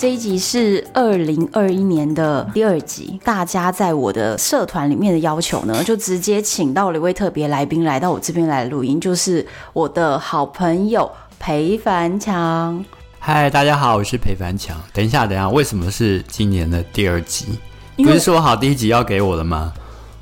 [0.00, 12.82] 这一集是二零二一年的第二集，大家在我的社团里面的要求呢，就直接请到了一位特别来宾来到我这边来录音，就是我的好朋友裴凡强。
[13.18, 14.74] 嗨，大家好，我是裴凡强。
[14.94, 17.58] 等一下，等一下，为什么是今年的第二集？
[17.96, 19.70] 不是说好第一集要给我的吗？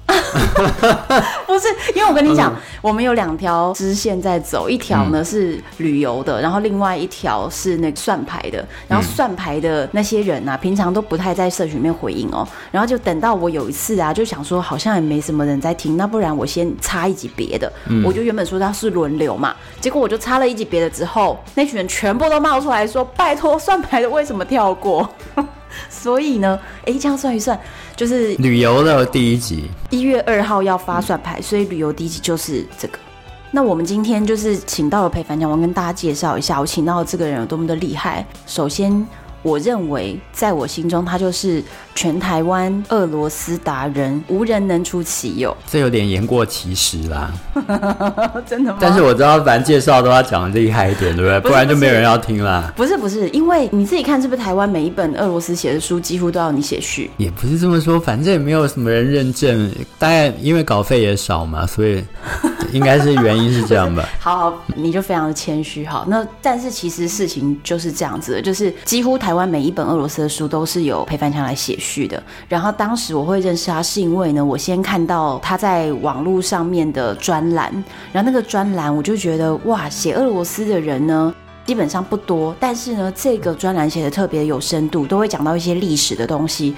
[1.47, 8.67] 不是，因为我跟你讲，我们有两条支线在走，一条呢是旅游的，然后另外一条是那个算牌的。
[8.89, 12.47] 然后算牌的那些人啊，平常都不太在社群里面回应哦。
[12.71, 17.71] 然后就等到我有一次啊，就想说好像也没什么人在听，那不然我先插一集别的。
[18.05, 25.09] 我就原本说他是轮流嘛，结果我就插了一集别的之后，那群人全部都冒出来说：“拜托，算牌的为什么跳过？”
[25.91, 27.59] 所以呢，哎，这样算一算，
[27.97, 32.99] 就是旅游的第一集，一月二号要发算牌，所以旅游第一集就是这个。
[33.51, 38.27] 那我们今天就是请到了裴凡讲，我跟大家介绍一下，我请到的这个人有多么的厉害。
[38.47, 39.07] 首先。
[39.43, 41.63] 我认为，在我心中，他就是
[41.95, 45.57] 全台湾俄罗斯达人，无人能出其右。
[45.71, 47.33] 这有点言过其实啦，
[48.47, 48.79] 真的吗？
[48.81, 51.41] 但是我知道，反正介绍都要讲的厉害一点，对不对？
[51.41, 52.73] 不然就没有人要听啦。
[52.77, 57.11] 不是不是，因为你自己看，是不是台湾每一本俄罗斯写的书，几乎都要你写序？
[57.17, 62.03] 也不是这么说，反正也没有什么人认证，大概因为稿费也少嘛，所以
[62.73, 64.09] 应该是原因是这样吧。
[64.21, 66.05] 好，你就非常的谦虚哈。
[66.09, 69.49] 那但是其实事情就是这样子的，就是几乎台湾。
[69.49, 72.23] 每一本俄罗斯的书都是由裴凡强来写序的。
[72.49, 77.73] 然后当时我会认识他，是因为呢，我先看到他在网络上面的专栏，
[78.13, 81.35] 然后那个专栏我就觉得哇，写俄罗斯的人呢
[81.65, 86.75] 基本上不多，但是呢，这个专栏写的特别有深度，都会讲到一些历史的东西。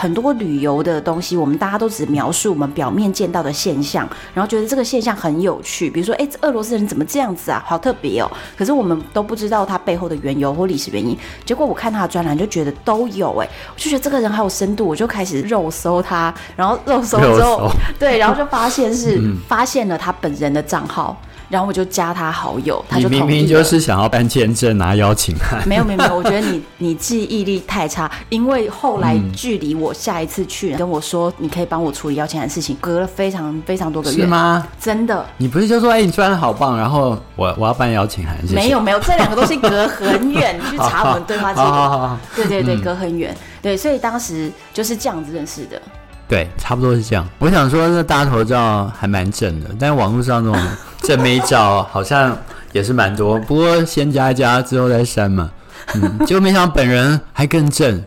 [0.00, 5.90] 很多旅游的东西，我们大家都只描述我们表面见到的现象，然后觉得这个现象很有趣。
[5.90, 7.62] 比如说，哎，俄罗斯人怎么这样子啊？
[7.66, 8.30] 好特别哦！
[8.56, 11.14] 可是我们都不知道他背后的缘由或历史原因。
[11.44, 21.14] 结果我看他的专栏，就觉得都有哎，我就觉得这个人好有深度，我就开始肉搜他，然后肉搜之后， 对，然后就发现是发现了他本人的账号。
[21.50, 25.66] 然后我就加他好友，他就明明就是想要办签证拿邀请 函。
[25.68, 34.22] 没有没有没有，我觉得你 你记忆力太差，因为后来距离我下一次去跟我说你可以帮我处理邀请函的事情，隔了非常非常多个月。
[34.22, 34.66] 是吗？
[34.80, 35.26] 真的。
[35.36, 38.36] 你不是就说哎，你专栏好棒，然后我我要办邀请函？
[38.54, 42.16] 没有没有，这两个东西隔很远，你去查我们对话记录。
[42.36, 43.36] 对对对，隔很远。
[43.60, 45.80] 对，所以当时就是这样子认识的。
[46.30, 47.28] 对，差不多是这样。
[47.40, 50.62] 我想说，这大头照还蛮正的，但网络上那种
[51.02, 52.38] 正妹照好像
[52.70, 53.36] 也是蛮多。
[53.40, 55.50] 不过先加一加，之后再删嘛。
[55.96, 58.00] 嗯， 结果没想到本人还更正。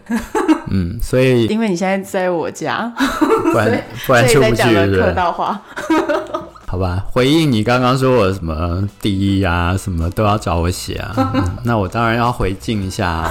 [0.70, 2.90] 嗯，所以因为你现在在我家，
[3.52, 5.02] 不然 不然出不去是不是？
[5.02, 5.62] 客套话。
[6.66, 13.30] 好吧，回应你刚刚说我什么第一啊，什么都要找我写啊，嗯，那我当然要回敬一下啊。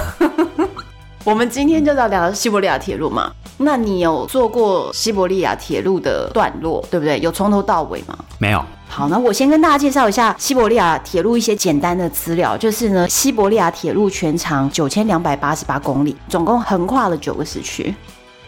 [1.25, 3.31] 我们今天就要聊西伯利亚铁路嘛。
[3.57, 7.17] 那你有坐过西伯利亚铁路的段落，对不对？
[7.21, 8.17] 有从头到尾吗？
[8.39, 8.61] 没有。
[8.89, 12.57] 好，那我先跟大家介绍一下西伯利亚铁路一些简单的资料。
[12.57, 17.95] 就是呢，西伯利亚铁路全长九千两百八十八公里，总共横跨了九个时区。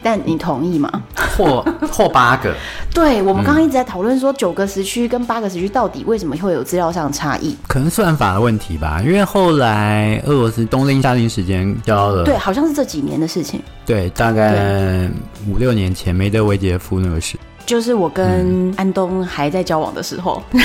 [0.05, 1.01] 但你同意吗？
[1.35, 2.53] 或 或八个？
[2.93, 7.57] 对，我们刚刚一直在讨论说九个时区跟八个时区到底为什么会有资料上的差异？
[7.67, 9.01] 可能算法的问题吧。
[9.03, 13.59] 因为后来俄罗斯冬令夏令时间交了，对，好像是这几年的事情。
[13.83, 15.09] 对，大概
[15.49, 17.35] 五六年前梅德韦杰夫那个事。
[17.66, 20.59] 就是我跟安东还在交往的时候，嗯、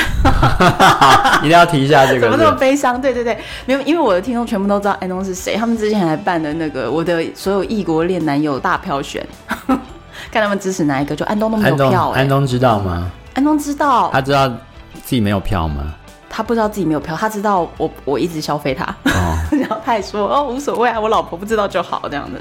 [1.40, 3.00] 一定要提一下这个，怎么那么悲伤？
[3.00, 9.26] 对对对，没有，因为我的听众全部都知道安东是谁，他们之前还办的那个我的所有异国恋男友大票选，
[10.30, 12.20] 看他们支持哪一个，就安东都没有票、欸。
[12.20, 13.10] 安东知道吗？
[13.34, 15.94] 安东知道，他知道自己没有票吗？
[16.28, 22.38] 他不知道自己没有票，他知道我我一直消费他，哦、 然后他也说哦无所谓啊，我老婆不知道就好这样的。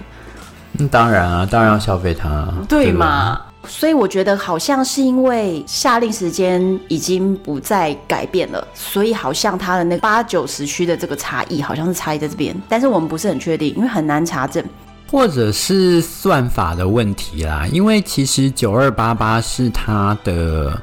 [0.80, 3.40] 嗯，当然啊，当然要消费他，对嘛？
[3.68, 14.64] 所以我觉得好像是因为下令时间已经不再改变了，所以好像它的那八九十区的这个差异好像是差异在这边，但是我们不是很确定，因为很难查证，
[15.12, 17.68] 或者是算法的问题啦。
[17.72, 20.82] 因为其实九二八八是它的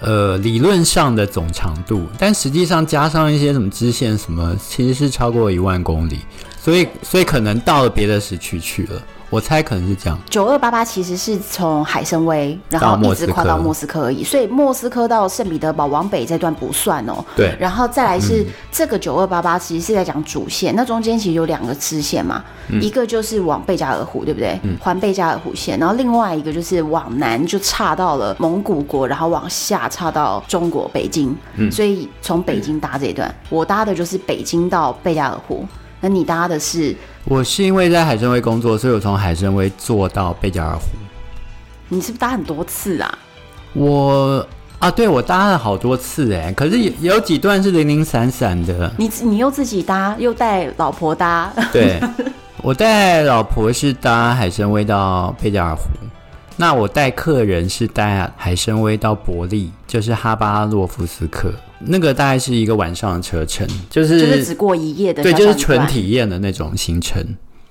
[0.00, 6.20] 呃理论上的总长度，但实际上加上一些什么支线什么，其实是超过一万公里，
[6.62, 9.02] 所以所以可能到了别的时区去了。
[9.28, 10.18] 我猜可能是这样。
[10.30, 17.24] 九二八八其实是从海参崴，然后一直跨到莫斯科而已，所以莫斯科到圣彼得堡往北这段不算哦。
[17.34, 24.58] 对，然后再来是、嗯、这个九二八八，其实是在讲主线，那中间其实有两个支线嘛、嗯，一个就是往贝加尔湖，对不对？
[24.62, 31.36] 嗯，环贝加尔湖线，然后另外一个就是往南就岔到了蒙古国，然后往下岔到中国北京。
[31.56, 35.66] 嗯，所以从北京搭这一段，我搭的就是北京到贝加尔湖。
[36.00, 36.94] 那你搭的是？
[37.24, 40.82] 我是因为在海参崴工作，所以我从海参崴坐到贝加尔湖。
[41.88, 43.18] 你是不是搭很多次啊？
[43.72, 44.46] 我
[44.78, 48.92] 啊，对，我搭了好多次哎，可是有有几段是零零散散的。
[48.98, 51.52] 你你又自己搭，又带老婆搭？
[51.72, 52.00] 对，
[52.62, 55.82] 我带老婆是搭海参崴到贝加尔湖。
[56.56, 67.22] 那我带客人是带海参崴到伯利，就是哈巴洛夫斯克，那个大概是一个晚上的车程，就是就是只过一夜的，对，就是纯体验的那种行程。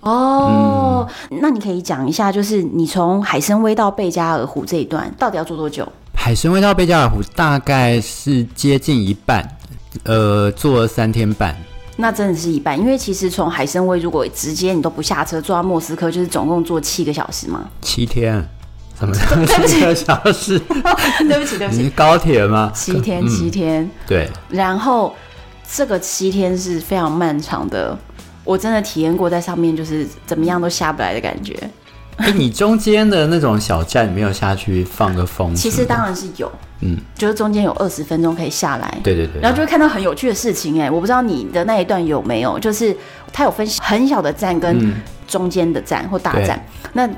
[0.01, 5.87] 哦、嗯，那你可以讲一下，就是你从海参崴到贝加尔湖这一段到底要坐多久？
[6.13, 9.57] 海参崴到贝加尔湖大概是接近一半，
[10.03, 11.55] 呃，坐了三天半。
[11.97, 17.67] 那真的是一半，因为其实从海参崴如果直接你都不下车坐到莫斯科，就是总共坐七个小时吗？
[17.81, 18.47] 七天。
[18.99, 19.13] 什么？
[19.67, 20.57] 七个小时？
[21.27, 21.81] 对不起，对不起。
[21.81, 22.71] 你是高铁吗？
[22.73, 23.83] 七天，七天。
[23.83, 24.29] 嗯、对。
[24.49, 25.13] 然后
[25.69, 27.97] 这个七天是非常漫长的，
[28.45, 31.53] 我真的体验过在上面，就是怎么样都下不来的感觉。
[32.15, 35.53] 哎、欸，你中间的那种小站没有下去放个风？
[35.53, 36.49] 其实当然是有，
[36.79, 38.97] 嗯，就是中间有二十分钟可以下来。
[39.03, 39.41] 对对对。
[39.41, 42.95] 然后就会看到很有趣的事情、欸，哎，我不知道你的那一段有没有，就是
[43.33, 44.93] 它有分很小的站跟
[45.27, 47.09] 中间的站或大站，嗯、那。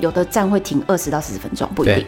[0.00, 2.06] 有的站会停二十到四十分钟，不一定。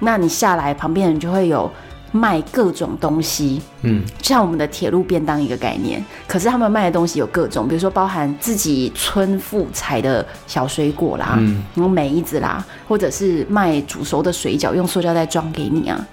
[0.00, 1.70] 那你下来，旁边人就会有
[2.12, 6.04] 卖各种东西，嗯，像我们的铁路便当一个概念。
[6.26, 16.06] 可是他们卖的东西有各种，比如说包含自己村妇采的小水果啦，嗯，然后梅子啦，或者是卖煮熟的水饺，用塑胶袋装给你啊，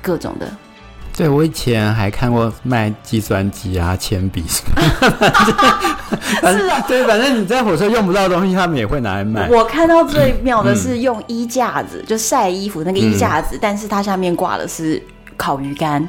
[0.00, 0.50] 各种的。
[1.16, 4.82] 对，我以前还看过卖计算机啊、铅笔什么
[5.20, 5.32] 的。
[6.52, 9.48] 是啊，对，反正你在火车用不到的东西，他们也会拿来卖。
[9.48, 15.00] 我看到最妙的是用衣架子，嗯、就晒衣服那个衣架子，嗯、但是它下面挂的是
[15.36, 16.06] 烤鱼干。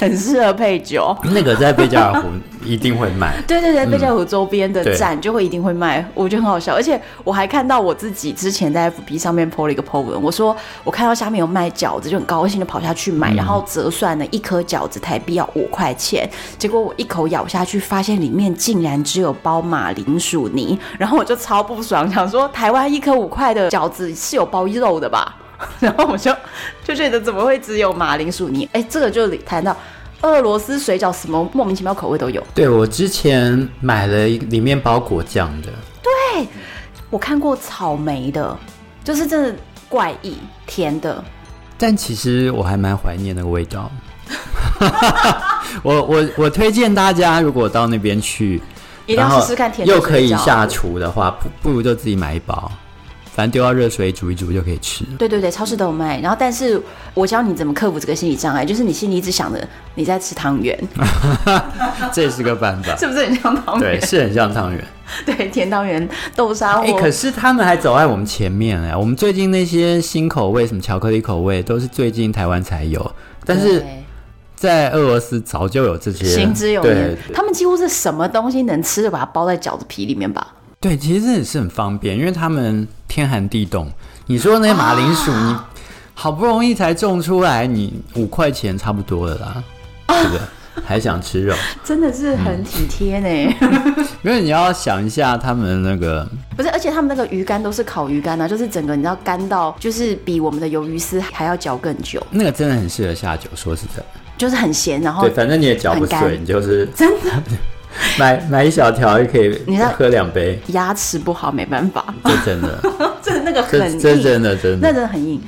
[0.00, 2.28] 很适合配酒，那个在贝加尔湖
[2.64, 3.34] 一定会卖。
[3.46, 6.74] 对对对，贝加尔湖周边的站就会一定会卖，我觉得很好笑。
[6.74, 16.26] 而且我还看到我自己之前在 FB 上面 po 了一个 po 文，我说我看到下面有卖饺子，就很高兴的跑下去买，然后折算了一颗饺子台币要五块钱。
[16.56, 25.36] 结果我一口咬下去，发现里面竟然只有包马铃薯泥，然后我就超不爽，想说台湾一颗五块的饺子是有包肉的吧？
[25.80, 26.34] 然后我就
[26.84, 28.68] 就觉得怎么会只有马铃薯泥？
[28.72, 29.76] 哎，这个就谈到
[30.22, 32.42] 俄罗斯水饺，什么莫名其妙口味都有。
[32.54, 35.68] 对，我之前买了一里面包果酱的。
[36.02, 36.46] 对，
[37.10, 38.56] 我看过草莓的，
[39.04, 39.54] 就是真的
[39.88, 40.36] 怪异
[40.66, 41.22] 甜的。
[41.78, 43.90] 但其实我还蛮怀念那个味道。
[45.82, 48.60] 我我我推荐大家，如果到那边去，
[49.06, 49.92] 一定要试试看甜的。
[49.94, 52.70] 又可以下厨的话，不不如就自己买一包。
[53.32, 55.04] 反正丢到热水煮一煮就可以吃。
[55.18, 56.20] 对对对，超市都有卖。
[56.20, 56.80] 然后，但是
[57.14, 60.78] 我教你怎么克服这个心理障碍，就是你心里一直想着你在吃汤圆，
[62.12, 63.98] 这也是个办法，是不是很像汤圆？
[63.98, 64.84] 对，是很像汤圆。
[65.24, 66.80] 对，甜汤圆、豆沙。
[66.80, 68.94] 哎、欸，可是他们还走在我们前面哎。
[68.96, 73.10] 我们最近那些新口味，什么巧克力口味，都是最近台湾才有。
[73.44, 73.84] 但是
[74.54, 77.16] 在俄罗斯早就有这些，行之有年。
[77.32, 80.54] 他们几乎是什么东西能吃的，把它包在饺子皮里面吧。
[80.82, 83.86] 对，其实也是很方便，因为他们天寒地冻。
[84.24, 85.54] 你说那些马铃薯，你
[86.14, 89.62] 好不容易才种出来，你五块钱差不多了啦，
[90.22, 90.40] 是不是？
[90.86, 93.56] 还想吃肉， 真的是很体贴呢。
[93.60, 102.26] 嗯、因为你要想一下，他们那个 不是，而且他们那个鱼干都是烤鱼干啊，就是整个你知道干到，就是比我们的鱿鱼丝还要嚼更久。
[102.30, 104.02] 那个真的很适合下酒，说实在，
[104.38, 107.30] 就是很咸，然后对，反正你也嚼不碎，你就是真的。
[108.18, 110.60] 买买一小条就可以，你喝两杯。
[110.68, 112.78] 牙齿不好没办法，这真的，
[113.22, 115.40] 这那个很硬，这真的真的，那真的很硬。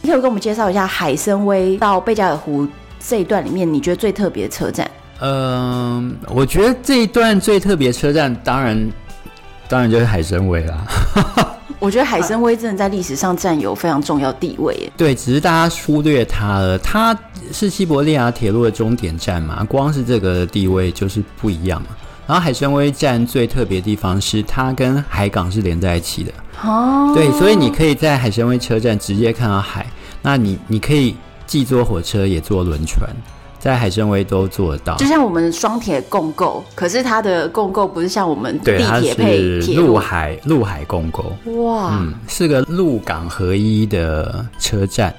[0.00, 2.66] 你可以跟我们介绍一下海参崴到贝加尔湖
[2.98, 4.90] 这一段里面，你觉得最特别的车站？
[5.20, 8.90] 嗯，我觉得这一段最特别车站，当然
[9.68, 10.84] 当然就是海参崴啦。
[11.82, 14.88] 我觉得海参崴真的在历史上占有非常重要地位。
[14.96, 16.78] 对，只是大家忽略它了。
[16.78, 17.12] 它
[17.50, 21.82] 是西伯利亚铁路的终点站嘛，光是这个地位就是不一样。
[22.24, 26.32] 然后海参崴站最特别的地方是它跟海港是连在一起的。
[26.62, 27.10] 哦。
[27.16, 29.84] 对，所以你可以在海参崴车站直接看到海。
[30.22, 31.16] 那你你可以
[31.48, 33.10] 既坐火车也坐轮船。
[33.62, 34.96] 在海参崴都做得到。
[34.96, 45.14] 就像我们双铁共构，可是它的共构不是像我们地铁配铁路陆海陆海共构，哇、嗯，是个陆港合一的车站，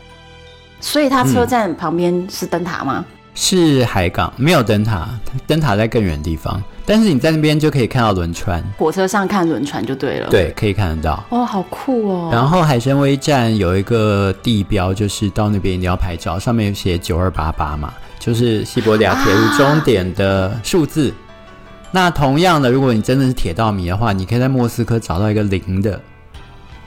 [0.82, 3.06] 所以它车站旁边是灯塔吗？
[3.34, 5.08] 是海港，没有灯塔，
[5.48, 11.24] 灯塔在更远的地方，但是你在那边就可以看到轮船，火车上看轮船就对了。，对，可以看得到。
[11.30, 12.30] 哦，好酷哦。
[12.30, 17.92] 然后海参崴站有一个地标，就是到那边一定要拍照，上面有写九二八八嘛，
[18.24, 21.10] 就是西伯利亚铁路终点的数字。
[21.10, 26.00] 啊、那同样的，如果你真的是铁道迷的话，你可以在莫斯科找到一个零的，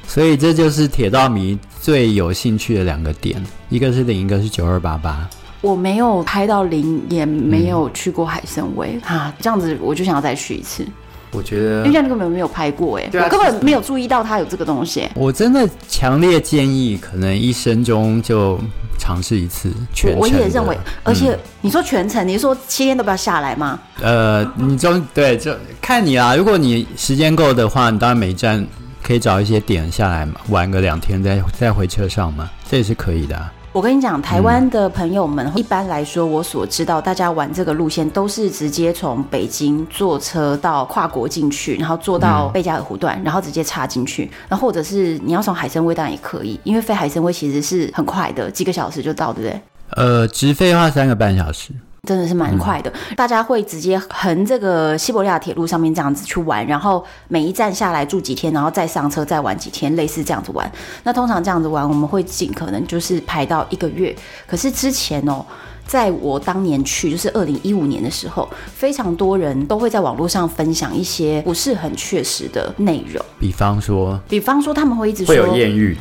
[0.08, 5.28] 所以这就是铁道迷最有兴趣的两个点，一个是零，一个是九二八八。
[5.60, 10.86] 我没有拍到零，也没有去过海参崴、嗯、啊，这样子我就想要再去一次。
[11.32, 15.06] 我觉得，因为根本没有拍过哎，啊、我根本没有注意到它有这个东西。
[15.14, 18.58] 我真的强烈建议，可能一生中就
[18.98, 20.20] 尝试一次全程。
[20.20, 23.78] 我也认为，而且你说全程，嗯、你说七天都不要下来吗？
[24.00, 26.34] 呃，你中对，就看你啦。
[26.34, 28.66] 如果你时间够的话，你当然每一站
[29.02, 33.52] 可以找一些点下来嘛，玩个两天再再回车上嘛，这也是可以的、啊。
[33.76, 44.30] 我跟你讲，台湾的朋友们，一般来说，我所知道，大家玩这个路线都是直接从北京坐车到跨国进去，然后坐到贝加尔湖段，然后直接插进去。
[44.48, 49.60] 那或者是你要从海参崴当然也可以，因为飞海参崴其实是很快的，几个小时就到，对不对？
[49.90, 51.72] 呃，直飞的话三个半小时。
[52.06, 60.70] 真的是蛮快的，嗯、大家会直接横这个西伯利亚铁路上面这样子去玩，然后每一站下来住几天，然后再上车再玩几天，类似这样子玩。
[61.02, 64.14] 那通常这样子玩，我们会尽可能就是排到一个月。
[64.46, 65.44] 可是之前哦，
[65.86, 75.96] 在我当年去，就是二零一五年的时候，非常多人都会在网络上分享一些不是很确实的内容，比方说，比方说他们会一直说会有艳遇，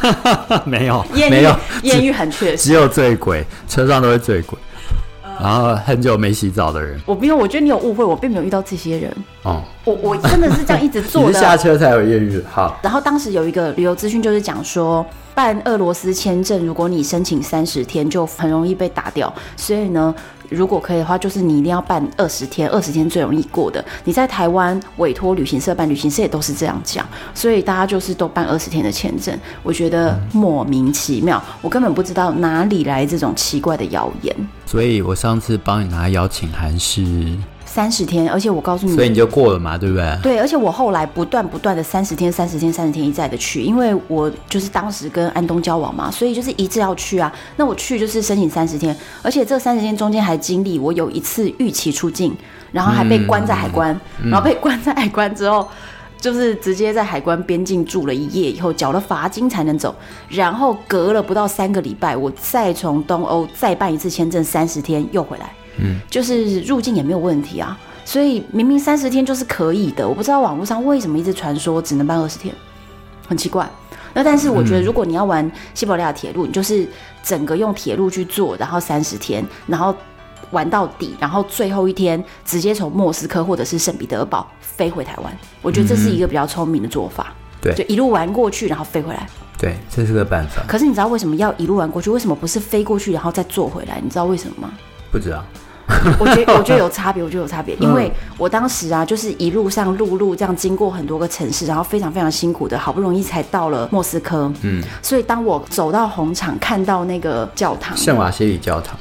[0.64, 4.58] 没有，艳遇没有，艳遇很确实，只有醉鬼，车上都是醉鬼。
[5.40, 9.12] 然后很久没洗澡的人，我没有，我觉得你有误会，我并没有遇到这些人。
[9.42, 11.28] 哦，我我真的是这样一直做的。
[11.28, 12.42] 你是下车才有艳遇。
[12.50, 19.32] 好，然后当时有一个旅游资讯，就是讲说办俄罗斯签证，如果你申请三十天，就很容易被打掉。
[19.56, 20.14] 所以呢，
[20.48, 23.84] 如果可以的话，就是你一定要办二十天，二十天最容易过的。
[24.04, 29.36] 你在台湾委托旅行社办，旅行社也都是这样讲，所以大家就是都办二十天的签证。
[29.62, 34.34] 我觉得莫名其妙，我根本不知道哪里来这种奇怪的谣言。
[34.66, 37.02] 所以我上次帮你拿邀请函是
[37.74, 40.18] 三十天，而且我告诉你，所以你就过了嘛，对不对？
[40.22, 47.34] 对，而且我后来不断不断的三十天、三十天、三十天一再的去，因为我就是当时跟安东交往嘛，所以就是一直要去啊。
[47.56, 52.32] 那我去就是申请三十天，而且这三十天中间还经历我有一次逾期出境，
[52.70, 55.66] 然后还被关在海关，嗯、然后被关在海关之后。
[56.20, 59.94] 就是直接在海关边境住了一夜以后，缴了罚金才能走。
[60.30, 65.52] 然后隔了不到三个礼拜，我再从东欧再办一次签证，三十天又回来。
[65.78, 67.78] 嗯，就是入境也没有问题啊。
[68.04, 72.54] 所以明明三十天就是可以的，我不知道网络上为什么一直传说只能办二十天，
[73.26, 73.68] 很奇怪。
[74.12, 76.86] 那但是我觉得，如果你要玩西伯利亚铁路，你就是
[77.22, 79.94] 整个用铁路去做，然后三十天，然后。
[80.50, 87.32] 玩到底，然后最后一天直接从莫斯科或者是圣彼得堡飞回台湾，我觉得这是一个比较聪明的做法。
[87.60, 89.26] 对，就一路玩过去，然后飞回来。
[89.58, 90.62] 对，这是个办法。
[90.68, 92.08] 可是你知道为什么要一路玩过去？
[92.08, 94.00] 为什么不是飞过去然后再坐回来？
[94.00, 94.72] 你知道为什么吗？
[95.10, 95.44] 不知道。
[96.18, 104.50] 我觉得 我觉得有差别，我觉得有差别，因为我当时啊，就是一路上陆路这样经过很多个城市，然后非常非常辛苦的，好不容易才到了莫斯科。
[104.62, 108.96] 嗯，所以当我走到红场，看到那个教堂——圣瓦西里教堂。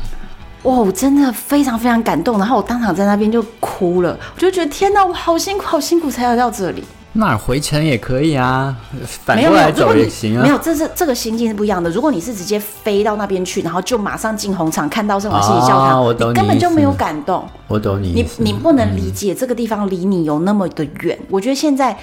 [0.64, 6.84] 哇，我真的非常非常感动，然后我当场在那边就哭了，我就觉得天哪，我好辛苦，好辛苦才来到这里。
[7.16, 10.42] 那回程也可以啊，反过来走也行啊。
[10.42, 11.90] 没有，这是这个心境是不一样的。
[11.92, 17.48] 如果你是直接飞到那边去，然后就马上进红场看到圣瓦西里教堂，我懂你，根本就没有感动。
[17.68, 21.18] 我懂你，你你不能理解这个地方离你有那么的远。
[21.30, 21.96] 我觉得现在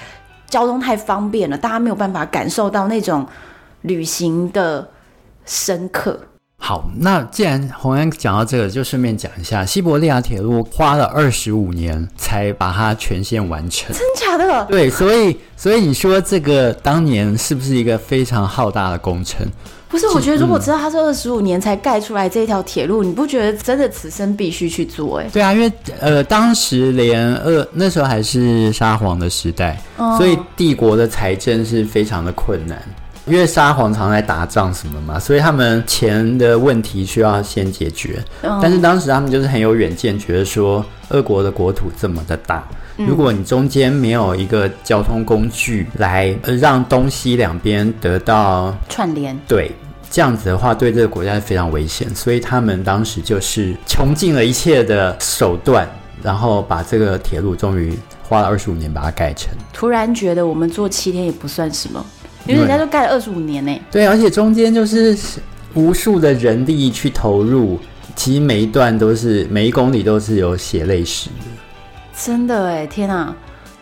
[0.47, 3.27] 交通太方便了，大家没有办法感受到那种
[3.81, 4.87] 旅行的
[5.45, 6.17] 深刻。
[6.63, 14.63] 好，那既然洪安讲到这个，就顺便讲一下，西伯利亚铁路花了二十五年才把它全线完成，真假的？
[14.65, 19.45] 对，所以所以你说这个当年是不是一个非常浩大的工程？
[19.89, 25.19] 不是，我觉得如果知道它是二十五年才盖出来这条铁路，嗯、你不觉得真的此生必须去做？
[25.19, 32.79] 哎，对啊，因为呃，当时连呃那时候还是沙皇的时代，哦、所以帝国的财政是非常的困难。
[33.25, 38.23] 因为沙皇常在打仗什么嘛，所以他们钱的问题需要先解决。
[38.41, 49.71] 嗯、但是当时他们就是很有远见，觉得说俄国的国土这么的大，嗯、如果你中间没有一个交通工具来让东西两边得到串联，对，
[50.09, 55.87] 这样子的话对这个国家是非常危险，所以他们当时就是穷尽了一切的手段，
[56.23, 59.53] 然后把这个铁路终于花了二十五年把它盖成。
[59.71, 62.03] 突然觉得我们做七天也不算什么，
[62.47, 63.81] 因为人家都盖了二十五年呢。
[63.91, 65.17] 对，而且中间就是
[65.73, 67.79] 无数的人力去投入，
[68.15, 71.45] 其实每一段都是每一公里都是有血泪史的。
[72.15, 73.35] 真的哎，天哪！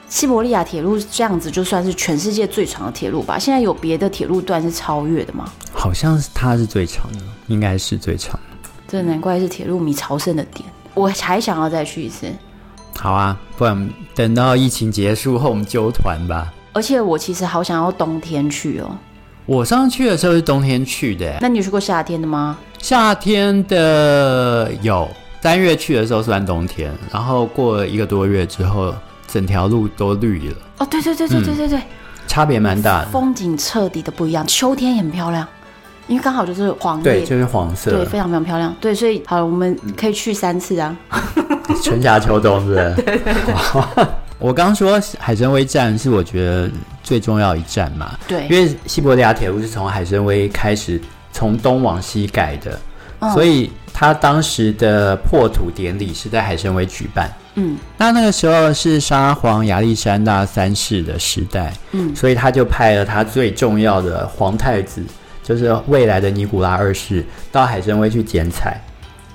[0.07, 3.37] 西伯利亚铁路这样子就算是全世界最长的铁路吧？
[3.37, 5.51] 现在有别的铁路段是超越的吗？
[5.71, 8.69] 好像是它是最长的，应该是最长的。
[8.87, 10.67] 这难怪是铁路迷朝圣的点。
[10.95, 12.25] 我还想要再去一次。
[12.97, 16.51] 好啊，不然等到疫情结束后我们揪团吧。
[16.73, 18.89] 而且我其实好想要冬天去哦。
[19.45, 21.38] 我上次去的时候是冬天去的。
[21.41, 22.57] 那你有去过夏天的吗？
[22.79, 25.07] 夏天的有，
[25.41, 28.93] 三月去的时候算冬天，然后过了一个多月之后。
[29.31, 31.83] 整条路都绿了哦，对对对对对对对，嗯、
[32.25, 34.43] 差别蛮大的，风景彻底的不一样。
[34.47, 35.47] 秋天也很漂亮，
[36.07, 38.75] 因为刚好就是黄，对，就是黄色，对，非常非常漂亮。
[38.81, 40.97] 对，所以好了，我们可以去三次啊，
[41.83, 42.95] 春夏秋冬是不是？
[42.95, 43.33] 对 对
[43.95, 44.05] 对。
[44.39, 46.72] 我刚说海参崴站是我觉得
[47.03, 51.00] 最重要一站嘛，对，因为西伯利亚铁路是从海参崴开始
[51.34, 52.79] 从东往西改的，
[53.19, 57.29] 哦、所以他当时的破土典礼是在海参崴举办。
[57.55, 65.03] 嗯，那那个时候是沙皇亚历山大三世的时代，嗯，所以他就派了他最重要的皇太子，
[65.43, 68.79] 就是未来的尼古拉二世，到海参崴去剪彩。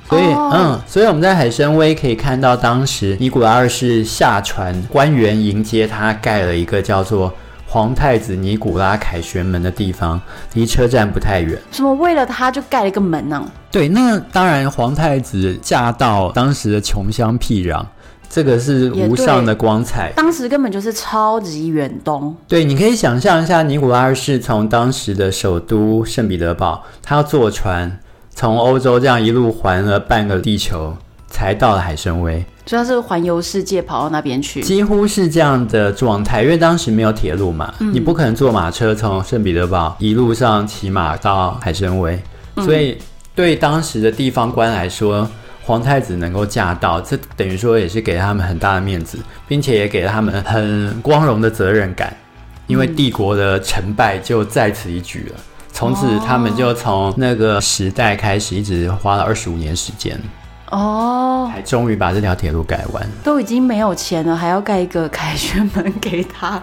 [0.09, 7.33] 所以，哦、嗯，所以我们在海参崴可以看到，当时尼古拉二世下船，官员迎接他，盖了一个叫做
[7.67, 10.21] 皇太子尼古拉凯旋门的地方，
[10.53, 11.59] 离车站不太远。
[11.73, 11.93] 什么？
[11.95, 13.45] 为了他就盖了一个门呢、啊？
[13.71, 17.85] 对，那当然，皇太子驾到当时的穷乡僻壤。
[18.27, 22.35] 这个是无上的光彩，当时根本就是超级远东。
[22.49, 27.97] 对，你可以想象一下，尼古拉二世从当时的首都圣彼得堡，他要坐船
[28.35, 30.97] 从欧洲这样一路环了半个地球，
[31.29, 32.45] 才到了海参崴。
[32.67, 36.43] 主要是环游世界，跑到那边去，几乎是这样的状态。
[36.43, 42.19] 因为当时没有铁路嘛，嗯、你不可能坐马车从圣彼得堡一路上骑马到海参崴，
[42.57, 42.99] 嗯、所以
[43.35, 45.29] 对当时的地方官来说。
[45.67, 49.17] 皇太子能够驾到，这等于说也是给他们很大的面子，
[49.49, 52.15] 并且也给了他们很光荣的责任感，
[52.67, 55.41] 因为帝国的成败就在此一举了。
[55.75, 60.17] 从此，他们就从那个时代开始，一直花了二十五年时间，
[60.71, 63.05] 哦，才终于把这条铁路盖完。
[63.25, 66.61] 都已经没有钱了，还要盖一个凯旋门给他。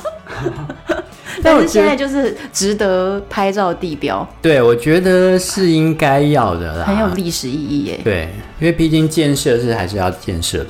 [1.44, 8.00] 但是现在就是值得拍照地标，对，我觉得是应该要的啦，很有历史意义耶。
[8.06, 10.68] 对，因为毕竟建设是还是要建设的。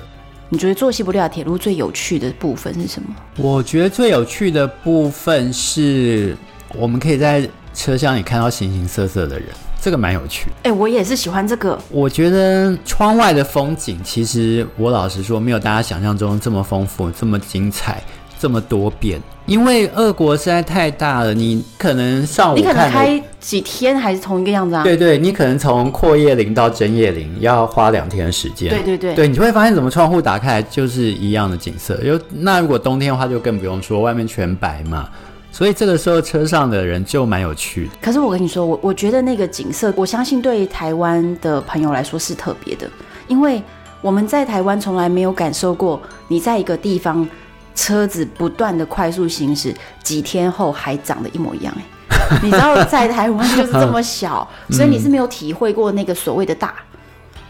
[0.49, 3.09] 你觉得坐西伯利亚铁路最有趣的部分是什么？
[3.37, 6.35] 我觉得最有趣的部分是
[6.75, 9.47] 我们可以在车厢里看到形形色色的人，
[9.81, 10.55] 这个蛮有趣的。
[10.63, 11.77] 哎、欸，我也是喜欢这个。
[11.89, 18.01] 我觉得窗外的风景，其实我老实说，没有大家想象中这么丰富、这么精彩。
[18.39, 24.83] 这么多变，因为俄国实在太大了，你可能上午，你可能开几天还是同一个样子啊？
[24.83, 28.69] 对对，你可能从阔叶林到针叶林要花两天的时间。
[28.69, 31.95] 对对对，对，你就会发现怎么窗户打开来就是一样的景色。
[31.97, 35.07] 就那如果冬天的话就更不用说，外面全白嘛，
[35.51, 37.91] 所以这个时候车上的人就蛮有趣的。
[38.01, 42.89] 可是我跟你说，我我觉得那个景色，我相信对台湾的朋友来说是特别的，
[43.27, 43.61] 因为
[44.01, 47.27] 我们在台湾从来没有感受过你在一个地方。
[47.73, 52.37] 车子不断的快速行驶，几天后还长得一模一样哎！
[52.43, 56.75] 你知道在台湾就是这么小，所以你是没有体会过那个所谓的大，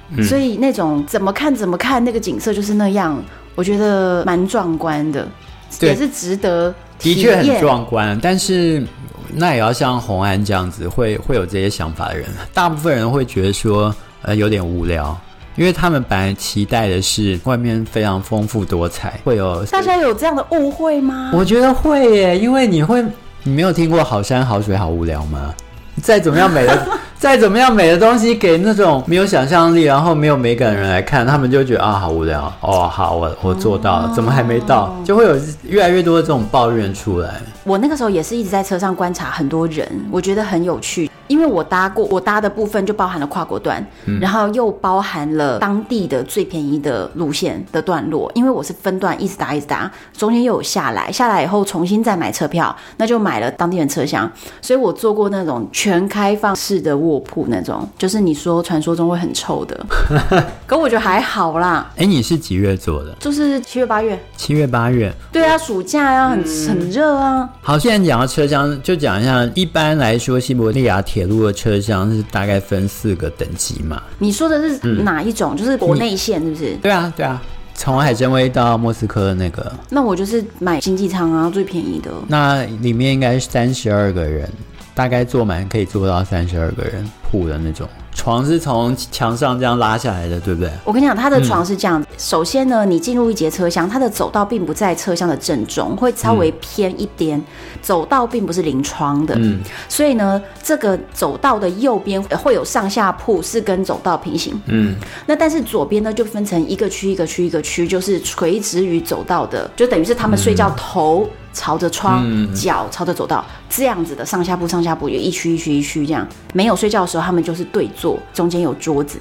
[0.09, 3.21] 嗯、所以那种怎么看怎么看那个景色就是那样，
[3.55, 5.29] 我觉得蛮壮观的，对
[5.79, 6.73] 也是值得。
[6.99, 8.85] 的确很壮观，但是
[9.33, 15.17] 那也要像洪安这样子会会有这些想法的人，大部分人会觉得说呃有点无聊。
[15.57, 21.31] 因为他们本来期待的是外面非常丰富多彩，会有大家有这样的误会吗？
[21.33, 23.03] 我觉得会耶，因为你会，
[23.43, 25.53] 你没有听过好山好水好无聊吗？
[26.01, 26.87] 再怎么样美的，
[27.21, 32.89] 再怎么样美的东西，给那种没有想象力，然后没有美感的人来看，他们就觉得啊，好无聊哦。
[32.91, 34.91] 好，我我做到了，怎么还没到？
[35.05, 35.35] 就会有
[35.67, 37.39] 越来越多的这种抱怨出来。
[37.63, 41.11] 我那个时候也是一直在车上观察很多人，我觉得很有趣。
[41.27, 48.29] 因为我搭过，我搭的部分就包含了跨国段，嗯、然后又包含了当地的最便宜的路线的段落。
[48.35, 54.29] 因为我是分段一直搭一直搭，中间又有下来，下来以后重新再买车票，那就买了当地人车厢。
[54.61, 59.85] 所以我坐过那种全开放式的卧铺，那种就是你说传说中会很臭的，
[60.67, 61.89] 可我觉得还好啦。
[61.95, 63.15] 哎，你是几月做的？
[63.21, 64.19] 就是七月八月。
[64.35, 65.13] 七月八月。
[65.31, 67.49] 对啊，暑假呀、啊，很很热啊。
[67.61, 71.21] 好，现在讲到车厢，就讲一下，一般来说，西伯利亚铁。
[71.21, 74.01] 铁路的车厢是大概分四个等级嘛？
[74.17, 75.53] 你说的是哪一种？
[75.53, 76.73] 嗯、就是国内线是不是？
[76.81, 77.39] 对啊，对啊，
[77.75, 79.71] 从海参崴到莫斯科的那个。
[79.91, 82.09] 那我就是买经济舱啊，最便宜的。
[82.27, 84.49] 那里面应该是三十二个人，
[84.93, 87.87] 大概坐满可以坐到三十二个人铺的那种。
[88.13, 90.69] 床是从墙上这样拉下来的，对不对？
[90.83, 91.99] 我跟你讲，他的床是这样。
[92.01, 97.39] 嗯、首先呢，你进入一节车厢，它的走道并不在车厢的正中，会稍微偏一点。
[97.39, 97.43] 嗯、
[97.81, 104.97] 走道并不是临窗的，嗯，所以呢，这个走道的右边会有上下铺，是跟走道平行，嗯。
[105.25, 111.25] 那但是左边呢，就分成一个区一个区一个区，就是垂直于走道的，就等于是他们睡觉头。
[111.51, 116.25] 嗯朝着窗，脚朝着走道，这样子的上下铺，上下铺有一区一区一区这样。
[116.53, 119.19] 没有睡觉的时候，他们就是对坐，中间有桌子。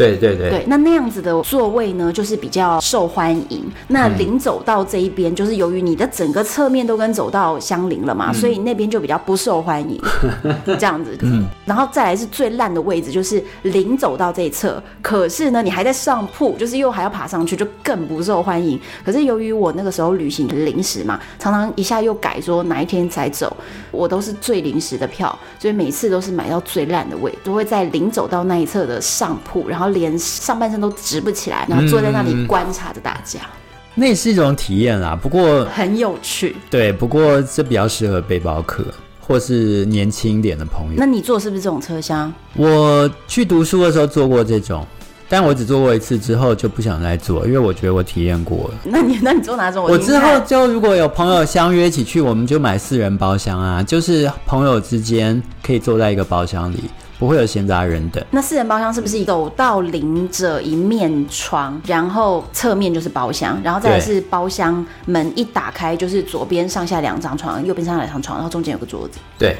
[0.00, 3.70] 对对对，对，那那样子的座位呢，就是比较受欢迎。
[3.88, 10.00] 那临走道这一边，嗯、就是由于你的整个侧面都跟走道相邻了嘛，嗯、所以那边就比较不受欢迎。
[10.64, 14.82] 这样子，嗯，然后再来是最烂的位置，就是临走道这一侧。
[15.02, 18.80] 可是呢，你还在上铺，就是又还要爬上去，就更不受欢迎。
[19.04, 23.54] 可是由于我那个时候旅行临时嘛，常常一下又改说哪一天才走，
[23.90, 29.89] 我都是最临时的票，所以每次都是买到最烂的位，都会在临走道那一侧的上铺，然后。
[29.90, 33.46] 连上半身都直不起来，然后坐在那里观察着大家，嗯、
[33.94, 35.18] 那也是一种体验啦。
[35.20, 38.84] 不过很有趣，对，不过这比较适合背包客
[39.20, 40.94] 或是年轻一点的朋友。
[40.96, 42.32] 那你坐是不是这种车厢？
[42.54, 44.84] 我去读书的时候坐过这种，
[45.28, 48.74] 但我只坐过一次，之后就不想再坐，因为我觉得我体验过了。
[48.84, 49.84] 那你 那你坐哪种？
[49.84, 56.84] 我，我之后就如果有朋友相约一起去，我们就买四人包厢啊，就是朋友之间可以坐在一个包厢里。
[57.20, 58.24] 不会有闲杂人等。
[58.30, 69.18] 那四人包厢是不是走到临着一面窗，然后侧面就是包厢，然后再来是包厢门一打开就是左边上下两张床，右边上下两张床，然后中间有个桌子。
[69.38, 69.58] 对，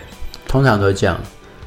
[0.49, 1.14] 通常都是这样。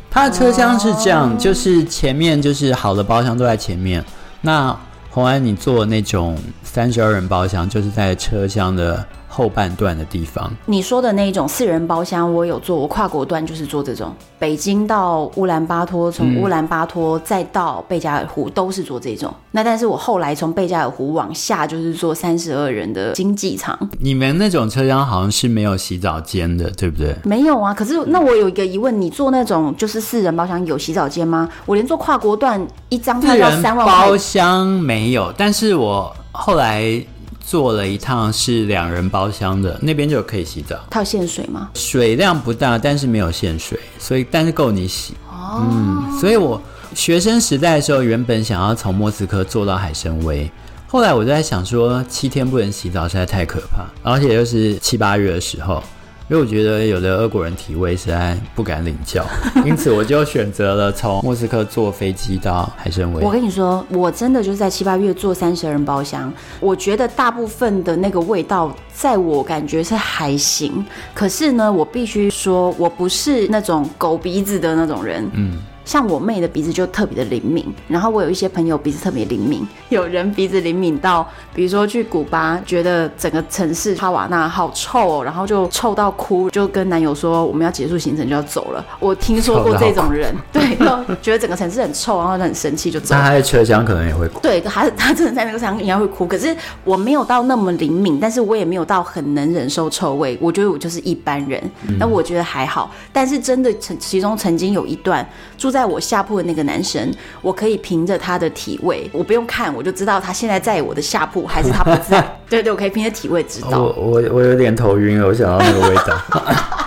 [0.10, 4.04] 它的车厢是这样，就是前面就是好的包厢都在前面。
[4.42, 4.76] 那
[5.12, 9.06] 红安，你坐那种三十二人包厢，就是在车厢的。
[9.34, 12.78] 后半段的地方，你说的那种四人包厢，我有做。
[12.78, 19.32] 我跨国段就是做这种，北京到乌兰巴托，从乌兰巴托再到贝加尔湖都是做这种。
[19.32, 23.76] 嗯、那但是我后来从贝加尔湖往下就是做三十二人的经济舱。
[24.00, 27.16] 你们那种车厢好像是没有洗澡间的，对不对？
[27.24, 27.74] 没有啊。
[27.74, 31.50] 可是那我有一个疑问，你做那种就是四人包厢有洗澡间吗？
[31.66, 34.08] 我连做跨国段一张票要三万块。
[34.08, 37.04] 包厢没有，但是我后来。
[37.46, 40.80] 坐了一趟是两人包厢的，那边就可以洗澡。
[40.90, 41.70] 它有限水吗？
[41.76, 45.14] 水量不大，但是没有限水，所以但是够你洗。
[45.30, 46.60] 哦，嗯，所以我
[46.96, 50.50] 学生时代的时候，原本想要从莫斯科坐到海参崴，
[50.88, 55.84] 后来我就在想说，七天不能洗澡实在太可怕，而且又是七八月的时候。
[56.30, 59.26] 因为我觉得有的俄国人体味实在不敢领教，
[59.66, 63.22] 因此我就选择了从莫斯科坐飞机到海参崴。
[63.22, 70.84] 我跟你说，我真的就是在七八月坐三十人包厢，我觉得大部分的那个味道，在我感觉是还行。
[71.14, 75.30] 可是呢，我必须说，我不是那种狗鼻子的那种人。
[75.34, 75.62] 嗯。
[75.86, 88.86] 像我妹的鼻子就特别的灵敏，然后我有一些朋友鼻子特别灵敏，有人鼻子灵敏到，比如说去古巴，觉得整个城市哈瓦那好臭哦，然后就臭到哭，就跟男友说我们要结束行程就要走了。
[89.00, 90.78] 我听说过这种人， 对，
[91.22, 93.14] 觉得整个城市很臭，然后很生气就走。
[93.14, 96.26] 那他在车厢可能也会哭，对，他他真的在那个车厢应该会哭。
[96.26, 101.62] 可是我没有到那么灵敏，但是我也没有到很能忍受臭味，我觉得我就是一般人，
[102.00, 102.90] 那我觉得还好。
[103.12, 105.73] 但是真的曾其中曾经有一段住。
[105.74, 112.24] 在我下铺的那个男生，我可以凭着他的体味，我不用看，我就知道他现在在我的下铺还是他不在。
[112.48, 113.82] 对对，我可以凭着体味知道。
[113.82, 116.22] 我我我有点头晕了，我想到那个味道。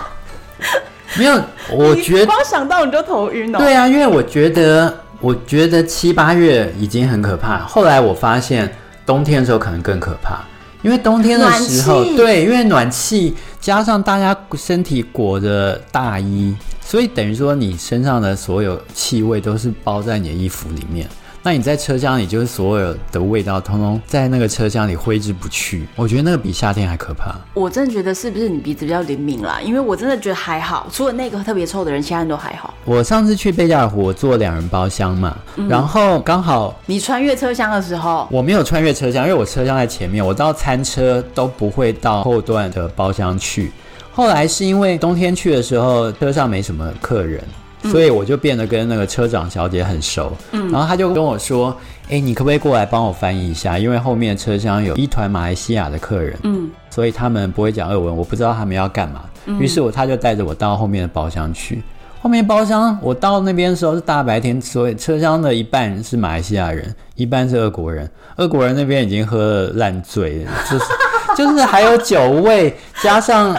[1.17, 3.59] 没有，我觉得光想到你就头晕了。
[3.59, 7.59] 对啊，因为我觉得，我觉得七八月已经很可怕。
[7.59, 8.71] 后来我发现
[9.05, 10.39] 冬天的时候可能更可怕，
[10.83, 16.55] 因为冬天的时候，对，因为暖气加上大家身体裹着大衣。
[16.87, 21.05] 所以等于说，你身上的所有气味都是包在你的衣服里面。
[21.43, 25.85] 那你在车厢里，就是所有的味道通通在那个车厢里挥之不去。
[25.97, 27.35] 我觉得那个比夏天还可怕。
[27.53, 29.59] 我真的觉得是不是你鼻子比较灵敏啦？
[29.61, 32.73] 因为我真的觉得还好，除了那个特别臭的人，其他人都还好。
[32.85, 43.73] 我上次去贝加尔湖，我坐两人包厢嘛，嗯、然后刚好你穿越车厢的时候，我没有穿越车厢，因为我车厢在前面，我到餐车都不会到后段的包厢去。
[44.17, 47.39] 后来是因为冬天去的时候，车上没什么客人，
[47.83, 50.35] 所以我就变得跟那个车长小姐很熟。
[50.53, 51.69] 嗯，然后他就跟我说
[52.09, 53.77] ：“哎、欸，你可不可以过来帮我翻译一下？
[53.77, 59.21] 因为后面车厢有一团马来西亚的客人，嗯，所以他们不会讲俄文，我不知道他们要干嘛。
[59.59, 61.83] 于是我他就带着我到后面的包厢去。”
[62.19, 68.05] 后后面包厢，我到那边的时候是大白天，所以车厢的一半是马来西亚人，一半是俄国人。
[68.35, 70.85] 俄国人那边已经喝了烂醉了，就是
[71.37, 73.55] 就是还有酒味，加上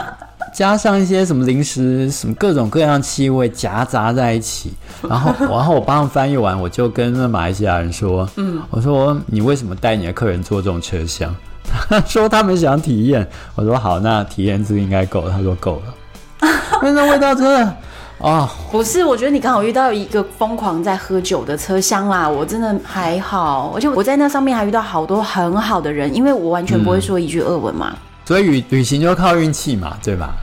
[0.58, 4.72] 加上一些什么零食，什么各种各样气味夹杂在一起。
[5.08, 11.32] 然后然后我帮他们翻译完，我就跟那马来西亚人说：“嗯，我说你为什么带你的客人坐这种车厢？”
[11.88, 13.24] 他说他们想体验。
[13.54, 15.30] 我说好，那体验这个应该够了。
[15.30, 16.50] 他说够了。
[16.82, 17.76] 那 那味道真的。
[18.18, 30.34] 哦，不是，我觉得你刚好遇到一个疯狂在喝酒的车厢啦，我真的还好，而且我在那上面还遇到好多很好的人，因为我完全不会说一句俄文嘛，嗯、所以旅旅行就靠运气嘛，对吧？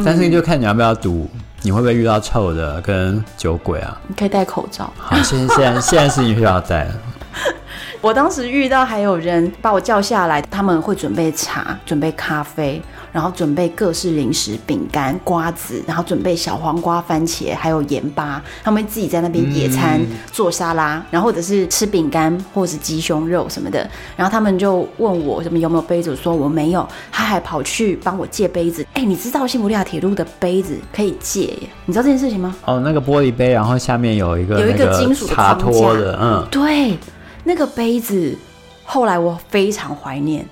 [0.00, 1.28] 嗯、但是就看你要不要赌，
[1.62, 4.00] 你会不会遇到臭的跟酒鬼啊？
[4.08, 4.92] 你可以戴口罩。
[4.96, 6.94] 好，现在现在现在是你需要戴了。
[8.00, 12.80] 我当时遇到还有人把我叫下来，他们会准备茶，准备咖啡。
[13.12, 18.40] 然后准备各式零食、饼干、瓜子，然后准备小黄瓜、番茄，还有盐巴。
[18.62, 23.80] 他们自己在那边野餐、做沙拉，然后或者是吃饼干，或者是鸡胸肉什么的。
[24.16, 26.88] 然后他们就问我什么有没有杯子，我说我没有。
[27.10, 28.86] 他还跑去帮我借杯子。
[28.94, 31.68] 哎，你知道西伯利亚铁路的杯子可以借耶？
[31.86, 32.54] 你知道这件事情吗？
[32.64, 36.96] 哦，那个玻璃杯，然后下面有一个有一个金属的插托的，嗯，对，
[37.44, 38.36] 那个杯子，
[38.84, 40.46] 后来我非常怀念。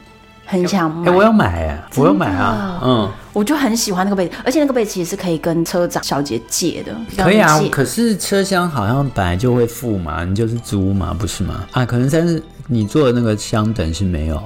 [0.51, 11.66] 很想买，欸，我要买哎，我要买啊，嗯，我就很喜欢那个杯子，而且那个杯子其实是可以跟车长小姐借的，可以啊，可是车厢好像本来就会付嘛，你就是租嘛，不是吗？
[11.72, 14.42] 啊，可能但是你坐的那个厢等是没有。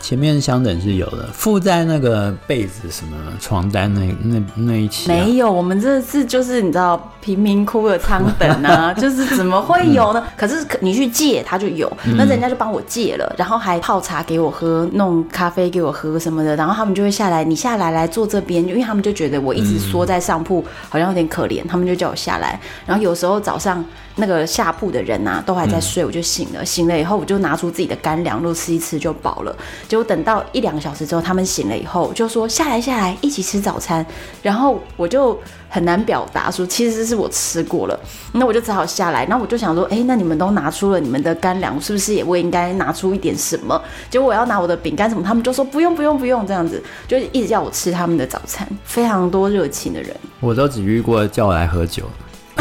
[0.00, 5.14] 前面相等是有的，附在那个被子什么床单那那那一起、啊。
[5.14, 10.22] 没有，我们这次就是你知道贫民窟的舱等啊， 就是怎么会有呢？
[10.26, 22.58] 嗯、可是你去借他就有，那人家就帮我借了，然后还泡茶给我喝，弄咖啡给我喝什么的，然后他们就会下来，你下来来坐这边，因为他们就觉得我一直缩在上铺，好像有点可怜，他们就叫我下来。
[22.86, 23.84] 然后有时候早上
[24.16, 29.56] 那个下铺的人啊都还在睡，我就醒了，醒了以后我就拿出自己的干粮，肉吃一吃就饱了。
[29.88, 34.04] 结果等到一两个小时之后，他们醒了以后，就说下来下来一起吃早餐。
[34.42, 37.98] 然后我就很难表达说，其实是我吃过了。
[38.32, 39.24] 那我就只好下来。
[39.26, 43.80] 那我就想说，哎，那你们都拿出了你们的干粮，是不是也我应该拿出一点什么？
[44.10, 48.66] 结果我要拿我的饼干什么，他们就说不用不用不用这样子，就一直叫我吃他们的早餐。
[48.84, 52.04] 非常多热情的人，我都只遇过叫我来喝酒，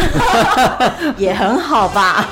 [1.17, 2.25] 也很好吧。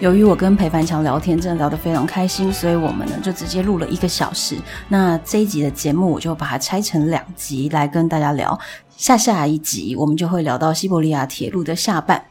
[0.00, 4.56] 由于我跟裴凡强聊天真的聊得非常开心，所以我们呢就直接录了一个小时。
[4.88, 8.58] 那这一集的节目我就把它拆成两集来跟大家聊。
[8.96, 12.29] 下下一集我们就会聊到西伯利亚铁路的下半。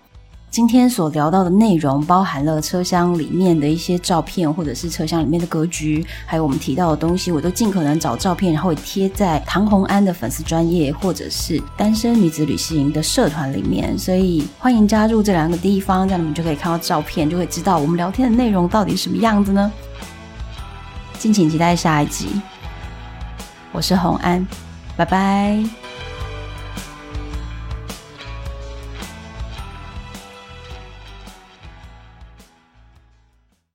[0.52, 13.96] 今天所聊到的内容包含了车厢里面的一些照片，或者是车厢里面的格局，还有我们提到的东西，我都尽可能找照片，然后贴在唐红安的粉丝专页，或者是单身女子旅行的社团里面。
[13.96, 19.72] 所以欢迎加入这两个地方，这样你们就可以看到照片，就会知道我们聊天的内容到底什么样子呢？
[21.20, 22.42] 敬请期待下一集。
[23.72, 24.46] 我是红安，
[24.98, 25.89] 拜拜。